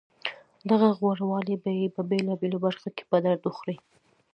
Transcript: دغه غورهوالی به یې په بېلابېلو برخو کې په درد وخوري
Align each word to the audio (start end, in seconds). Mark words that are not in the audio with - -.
دغه 0.69 0.87
غورهوالی 0.99 1.55
به 1.63 1.71
یې 1.79 1.87
په 1.95 2.01
بېلابېلو 2.09 2.57
برخو 2.65 2.87
کې 2.95 3.03
په 3.09 3.17
درد 3.23 3.41
وخوري 3.45 3.77